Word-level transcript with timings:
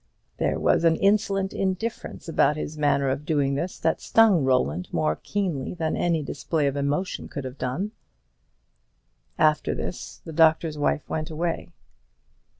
There 0.37 0.59
was 0.59 0.83
an 0.83 0.95
insolent 0.95 1.53
indifference 1.53 2.27
about 2.27 2.57
his 2.57 2.75
manner 2.75 3.07
of 3.09 3.23
doing 3.23 3.53
this 3.53 3.77
that 3.81 4.01
stung 4.01 4.43
Roland 4.43 4.91
more 4.91 5.15
keenly 5.17 5.75
than 5.75 5.95
any 5.95 6.23
display 6.23 6.65
of 6.65 6.75
emotion 6.75 7.27
could 7.27 7.43
have 7.43 7.59
done. 7.59 7.91
After 9.37 9.75
this 9.75 10.17
the 10.25 10.33
Doctor's 10.33 10.75
Wife 10.75 11.07
went 11.07 11.29
away. 11.29 11.69